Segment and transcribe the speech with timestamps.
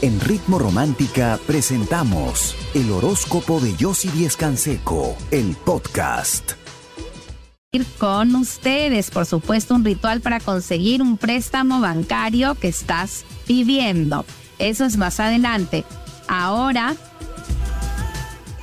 [0.00, 6.52] En Ritmo Romántica presentamos el horóscopo de Yossi Díez Canseco, el podcast.
[7.98, 14.24] Con ustedes, por supuesto, un ritual para conseguir un préstamo bancario que estás pidiendo.
[14.60, 15.84] Eso es más adelante.
[16.28, 16.94] Ahora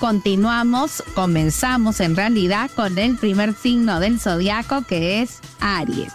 [0.00, 6.14] continuamos, comenzamos en realidad con el primer signo del zodiaco que es Aries.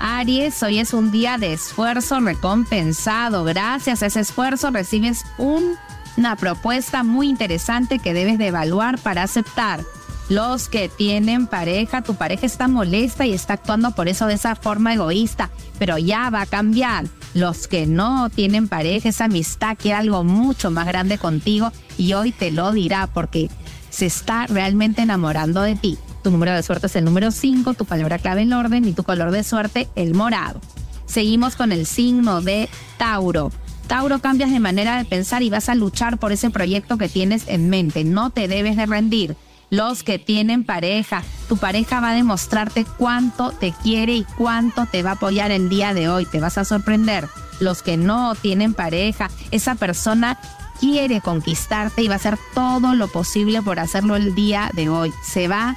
[0.00, 3.44] Aries, hoy es un día de esfuerzo recompensado.
[3.44, 9.84] Gracias a ese esfuerzo recibes una propuesta muy interesante que debes de evaluar para aceptar.
[10.28, 14.54] Los que tienen pareja, tu pareja está molesta y está actuando por eso de esa
[14.54, 17.06] forma egoísta, pero ya va a cambiar.
[17.34, 22.32] Los que no tienen pareja, esa amistad quiere algo mucho más grande contigo y hoy
[22.32, 23.50] te lo dirá porque
[23.90, 25.98] se está realmente enamorando de ti.
[26.28, 29.02] Tu número de suerte es el número 5, tu palabra clave el orden y tu
[29.02, 30.60] color de suerte el morado.
[31.06, 33.50] Seguimos con el signo de Tauro.
[33.86, 37.48] Tauro cambias de manera de pensar y vas a luchar por ese proyecto que tienes
[37.48, 38.04] en mente.
[38.04, 39.36] No te debes de rendir.
[39.70, 45.02] Los que tienen pareja, tu pareja va a demostrarte cuánto te quiere y cuánto te
[45.02, 46.26] va a apoyar el día de hoy.
[46.26, 47.26] Te vas a sorprender.
[47.58, 50.38] Los que no tienen pareja, esa persona
[50.78, 55.10] quiere conquistarte y va a hacer todo lo posible por hacerlo el día de hoy.
[55.24, 55.74] Se va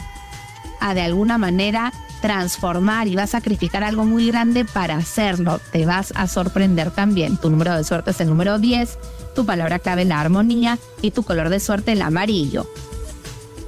[0.81, 5.59] a de alguna manera transformar y va a sacrificar algo muy grande para hacerlo.
[5.71, 7.37] Te vas a sorprender también.
[7.37, 8.97] Tu número de suerte es el número 10,
[9.35, 12.67] tu palabra clave la armonía y tu color de suerte el amarillo.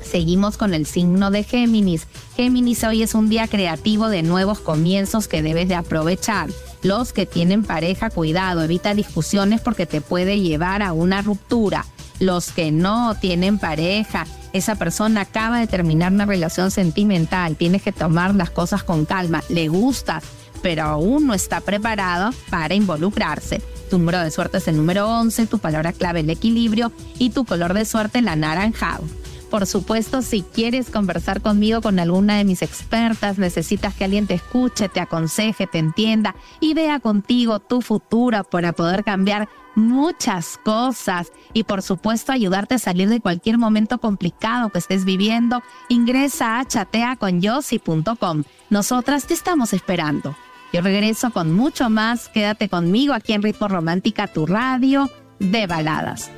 [0.02, 2.06] Seguimos con el signo de Géminis.
[2.36, 6.50] Géminis hoy es un día creativo de nuevos comienzos que debes de aprovechar.
[6.84, 11.86] Los que tienen pareja, cuidado, evita discusiones porque te puede llevar a una ruptura.
[12.20, 17.92] Los que no tienen pareja, esa persona acaba de terminar una relación sentimental, tienes que
[17.92, 20.22] tomar las cosas con calma, le gusta,
[20.62, 23.62] pero aún no está preparado para involucrarse.
[23.90, 27.46] Tu número de suerte es el número 11, tu palabra clave el equilibrio y tu
[27.46, 29.04] color de suerte el anaranjado.
[29.54, 34.34] Por supuesto, si quieres conversar conmigo con alguna de mis expertas, necesitas que alguien te
[34.34, 41.32] escuche, te aconseje, te entienda y vea contigo tu futuro para poder cambiar muchas cosas
[41.54, 46.66] y por supuesto ayudarte a salir de cualquier momento complicado que estés viviendo, ingresa a
[46.66, 48.46] chateaconyossi.com.
[48.72, 50.36] Nosotras te estamos esperando.
[50.74, 52.28] Yo regreso con mucho más.
[52.28, 56.32] Quédate conmigo aquí en Ritmo Romántica, tu radio de baladas.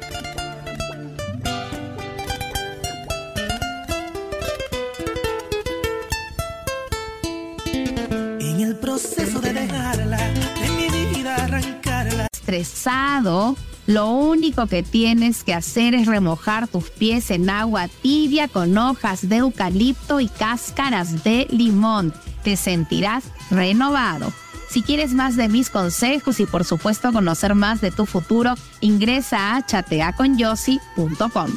[13.87, 19.29] Lo único que tienes que hacer es remojar tus pies en agua tibia con hojas
[19.29, 22.13] de eucalipto y cáscaras de limón.
[22.43, 24.33] Te sentirás renovado.
[24.69, 29.55] Si quieres más de mis consejos y por supuesto conocer más de tu futuro, ingresa
[29.55, 31.51] a chateaconyossi.com.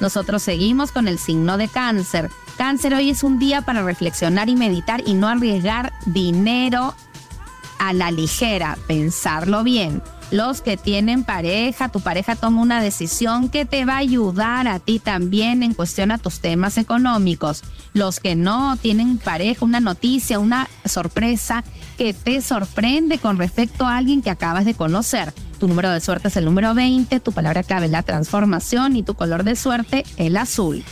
[0.00, 2.28] Nosotros seguimos con el signo de cáncer.
[2.56, 6.94] Cáncer, hoy es un día para reflexionar y meditar y no arriesgar dinero
[7.78, 10.02] a la ligera, pensarlo bien.
[10.30, 14.78] Los que tienen pareja, tu pareja toma una decisión que te va a ayudar a
[14.78, 17.62] ti también en cuestión a tus temas económicos.
[17.94, 21.64] Los que no tienen pareja, una noticia, una sorpresa
[21.96, 25.32] que te sorprende con respecto a alguien que acabas de conocer.
[25.58, 29.14] Tu número de suerte es el número 20, tu palabra clave la transformación y tu
[29.14, 30.84] color de suerte el azul.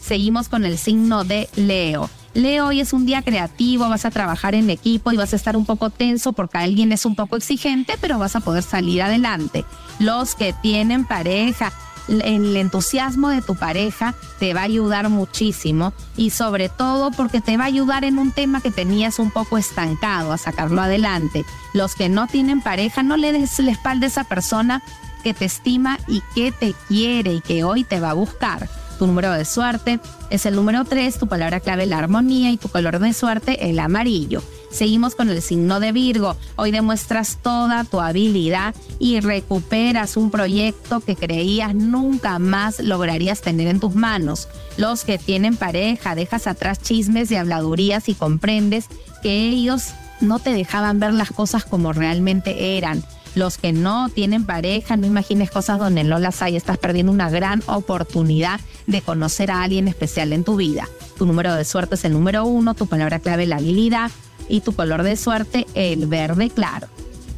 [0.00, 2.08] Seguimos con el signo de Leo.
[2.36, 5.56] Leo, hoy es un día creativo, vas a trabajar en equipo y vas a estar
[5.56, 9.64] un poco tenso porque alguien es un poco exigente, pero vas a poder salir adelante.
[9.98, 11.72] Los que tienen pareja,
[12.08, 17.56] el entusiasmo de tu pareja te va a ayudar muchísimo y sobre todo porque te
[17.56, 21.46] va a ayudar en un tema que tenías un poco estancado a sacarlo adelante.
[21.72, 24.82] Los que no tienen pareja, no le des la espalda a esa persona
[25.24, 28.68] que te estima y que te quiere y que hoy te va a buscar.
[28.98, 32.68] Tu número de suerte es el número 3, tu palabra clave la armonía y tu
[32.68, 34.42] color de suerte el amarillo.
[34.70, 36.36] Seguimos con el signo de Virgo.
[36.56, 43.68] Hoy demuestras toda tu habilidad y recuperas un proyecto que creías nunca más lograrías tener
[43.68, 44.48] en tus manos.
[44.76, 48.86] Los que tienen pareja, dejas atrás chismes y habladurías y comprendes
[49.22, 53.04] que ellos no te dejaban ver las cosas como realmente eran
[53.36, 57.30] los que no tienen pareja, no imagines cosas donde no las hay, estás perdiendo una
[57.30, 60.88] gran oportunidad de conocer a alguien especial en tu vida.
[61.18, 64.10] Tu número de suerte es el número uno, tu palabra clave la habilidad
[64.48, 66.88] y tu color de suerte el verde claro.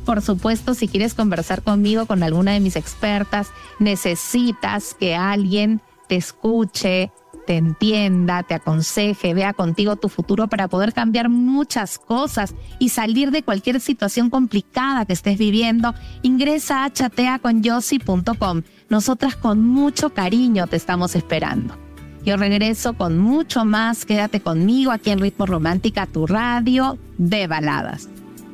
[0.04, 3.48] Por supuesto, si quieres conversar conmigo, con alguna de mis expertas,
[3.78, 7.10] necesitas que alguien te escuche,
[7.48, 13.30] te entienda, te aconseje, vea contigo tu futuro para poder cambiar muchas cosas y salir
[13.30, 18.64] de cualquier situación complicada que estés viviendo, ingresa a chateaconyossi.com.
[18.90, 21.74] Nosotras con mucho cariño te estamos esperando.
[22.22, 24.04] Yo regreso con mucho más.
[24.04, 28.10] Quédate conmigo aquí en Ritmo Romántica, tu radio de baladas.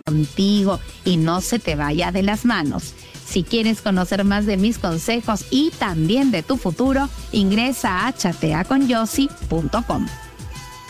[0.07, 2.95] Contigo y no se te vaya de las manos.
[3.27, 10.07] Si quieres conocer más de mis consejos y también de tu futuro, ingresa a chateaconyossi.com.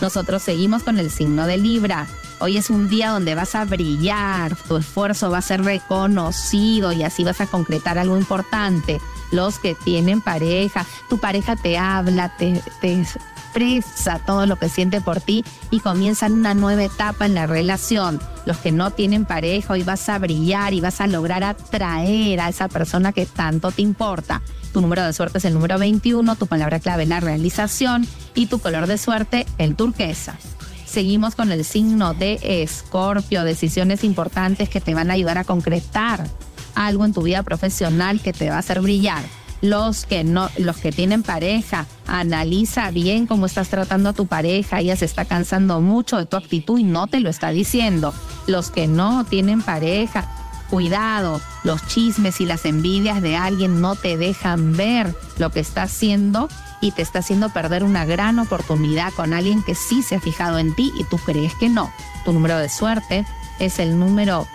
[0.00, 2.06] Nosotros seguimos con el signo de Libra.
[2.40, 7.04] Hoy es un día donde vas a brillar, tu esfuerzo va a ser reconocido y
[7.04, 9.00] así vas a concretar algo importante.
[9.30, 13.06] Los que tienen pareja, tu pareja te habla, te, te
[13.54, 18.20] expresa todo lo que siente por ti y comienzan una nueva etapa en la relación.
[18.46, 22.48] Los que no tienen pareja, hoy vas a brillar y vas a lograr atraer a
[22.48, 24.42] esa persona que tanto te importa.
[24.72, 28.58] Tu número de suerte es el número 21, tu palabra clave la realización y tu
[28.58, 30.36] color de suerte el turquesa.
[30.84, 36.26] Seguimos con el signo de Escorpio, decisiones importantes que te van a ayudar a concretar
[36.74, 39.22] algo en tu vida profesional que te va a hacer brillar
[39.64, 44.80] los que no, los que tienen pareja, analiza bien cómo estás tratando a tu pareja,
[44.80, 48.12] ella se está cansando mucho de tu actitud y no te lo está diciendo.
[48.46, 50.30] Los que no tienen pareja,
[50.68, 55.84] cuidado, los chismes y las envidias de alguien no te dejan ver lo que está
[55.84, 56.50] haciendo
[56.82, 60.58] y te está haciendo perder una gran oportunidad con alguien que sí se ha fijado
[60.58, 61.90] en ti y tú crees que no.
[62.26, 63.24] Tu número de suerte
[63.58, 64.46] es el número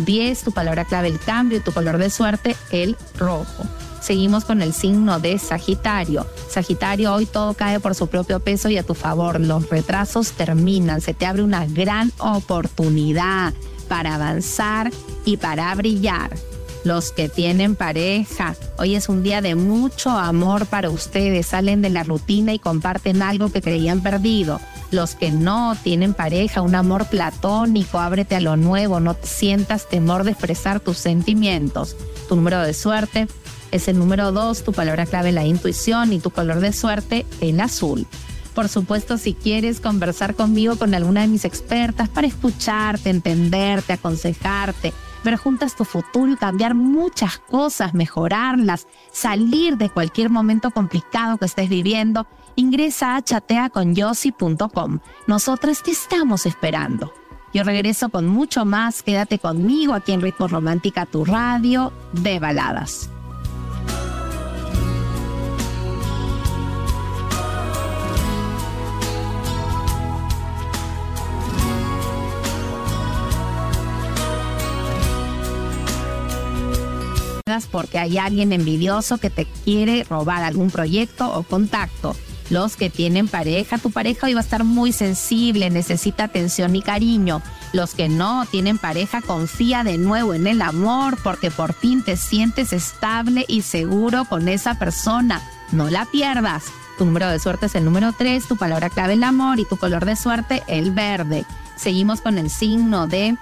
[0.00, 3.64] 10, tu palabra clave el cambio y tu color de suerte el rojo.
[4.02, 6.26] Seguimos con el signo de Sagitario.
[6.48, 9.40] Sagitario, hoy todo cae por su propio peso y a tu favor.
[9.40, 11.00] Los retrasos terminan.
[11.00, 13.54] Se te abre una gran oportunidad
[13.88, 14.90] para avanzar
[15.24, 16.30] y para brillar.
[16.82, 21.46] Los que tienen pareja, hoy es un día de mucho amor para ustedes.
[21.46, 24.60] Salen de la rutina y comparten algo que creían perdido.
[24.90, 30.24] Los que no tienen pareja, un amor platónico, ábrete a lo nuevo, no sientas temor
[30.24, 31.96] de expresar tus sentimientos.
[32.28, 33.28] Tu número de suerte
[33.72, 37.58] es el número dos, tu palabra clave la intuición y tu color de suerte el
[37.60, 38.06] azul.
[38.54, 44.92] Por supuesto, si quieres conversar conmigo con alguna de mis expertas para escucharte, entenderte, aconsejarte,
[45.24, 51.46] ver juntas tu futuro y cambiar muchas cosas, mejorarlas, salir de cualquier momento complicado que
[51.46, 52.26] estés viviendo,
[52.56, 54.98] ingresa a chateaconyossi.com.
[55.26, 57.14] Nosotras te estamos esperando.
[57.54, 59.02] Yo regreso con mucho más.
[59.02, 63.10] Quédate conmigo aquí en Ritmo Romántica, tu radio de baladas.
[77.70, 82.16] Porque hay alguien envidioso que te quiere robar algún proyecto o contacto.
[82.50, 86.82] Los que tienen pareja, tu pareja hoy va a estar muy sensible, necesita atención y
[86.82, 87.40] cariño.
[87.72, 92.16] Los que no tienen pareja, confía de nuevo en el amor porque por fin te
[92.16, 95.40] sientes estable y seguro con esa persona.
[95.70, 96.64] No la pierdas.
[96.98, 99.78] Tu número de suerte es el número 3, tu palabra clave el amor y tu
[99.78, 101.46] color de suerte el verde.
[101.76, 103.36] Seguimos con el signo de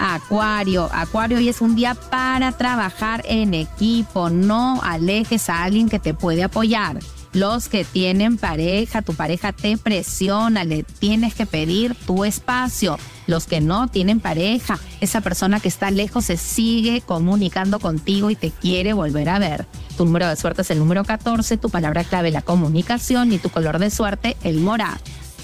[0.00, 0.88] Acuario.
[0.92, 4.30] Acuario, hoy es un día para trabajar en equipo.
[4.30, 6.98] No alejes a alguien que te puede apoyar.
[7.34, 12.98] Los que tienen pareja, tu pareja te presiona, le tienes que pedir tu espacio.
[13.26, 18.36] Los que no tienen pareja, esa persona que está lejos se sigue comunicando contigo y
[18.36, 19.66] te quiere volver a ver.
[19.96, 23.50] Tu número de suerte es el número 14, tu palabra clave la comunicación y tu
[23.50, 24.98] color de suerte el morado.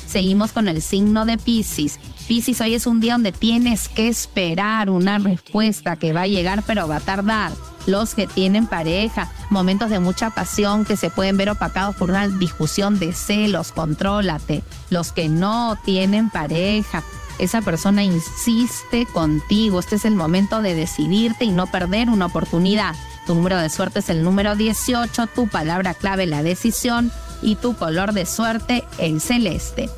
[0.06, 1.98] Seguimos con el signo de Pisces.
[2.28, 6.62] Pisces, hoy es un día donde tienes que esperar una respuesta que va a llegar,
[6.66, 7.52] pero va a tardar.
[7.86, 12.26] Los que tienen pareja, momentos de mucha pasión que se pueden ver opacados por una
[12.26, 14.62] discusión de celos, contrólate.
[14.90, 17.04] Los que no tienen pareja,
[17.38, 19.78] esa persona insiste contigo.
[19.78, 22.94] Este es el momento de decidirte y no perder una oportunidad.
[23.26, 27.74] Tu número de suerte es el número 18, tu palabra clave la decisión y tu
[27.74, 29.88] color de suerte el celeste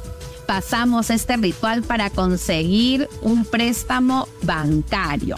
[0.49, 5.37] pasamos este ritual para conseguir un préstamo bancario.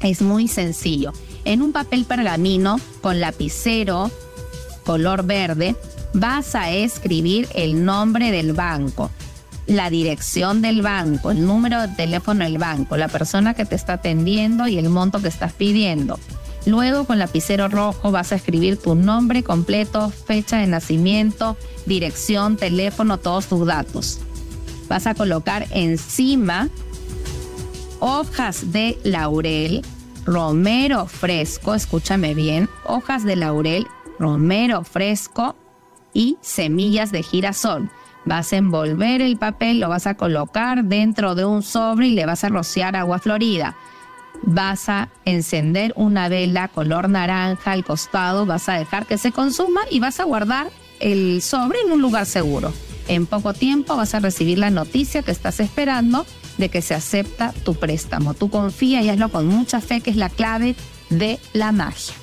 [0.00, 1.12] Es muy sencillo.
[1.44, 4.10] En un papel pergamino con lapicero
[4.84, 5.76] color verde
[6.14, 9.10] vas a escribir el nombre del banco,
[9.66, 13.94] la dirección del banco, el número de teléfono del banco, la persona que te está
[13.94, 16.18] atendiendo y el monto que estás pidiendo.
[16.66, 23.18] Luego con lapicero rojo vas a escribir tu nombre completo, fecha de nacimiento, dirección, teléfono,
[23.18, 24.20] todos tus datos.
[24.88, 26.68] Vas a colocar encima
[28.00, 29.82] hojas de laurel,
[30.24, 33.86] romero fresco, escúchame bien, hojas de laurel,
[34.18, 35.56] romero fresco
[36.12, 37.90] y semillas de girasol.
[38.26, 42.26] Vas a envolver el papel, lo vas a colocar dentro de un sobre y le
[42.26, 43.76] vas a rociar agua florida.
[44.42, 49.82] Vas a encender una vela color naranja al costado, vas a dejar que se consuma
[49.90, 52.72] y vas a guardar el sobre en un lugar seguro.
[53.08, 56.24] En poco tiempo vas a recibir la noticia que estás esperando
[56.58, 58.34] de que se acepta tu préstamo.
[58.34, 60.76] Tú confía y hazlo con mucha fe, que es la clave
[61.08, 62.14] de la magia.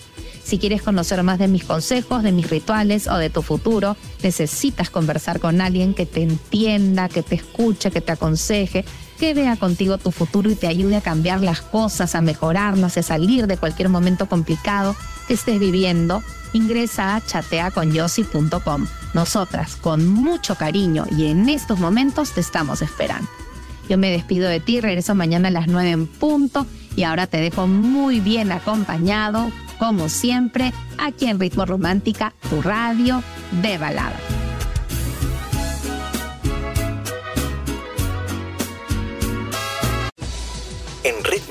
[0.43, 4.89] Si quieres conocer más de mis consejos, de mis rituales o de tu futuro, necesitas
[4.89, 8.85] conversar con alguien que te entienda, que te escuche, que te aconseje,
[9.19, 13.03] que vea contigo tu futuro y te ayude a cambiar las cosas, a mejorarlas, a
[13.03, 14.95] salir de cualquier momento complicado
[15.27, 16.23] que estés viviendo.
[16.53, 18.87] Ingresa a chateaconyossi.com.
[19.13, 23.27] Nosotras, con mucho cariño y en estos momentos, te estamos esperando.
[23.89, 27.37] Yo me despido de ti, regreso mañana a las 9 en punto y ahora te
[27.37, 33.23] dejo muy bien acompañado como siempre, aquí en Ritmo Romántica, tu radio
[33.61, 34.36] de balada.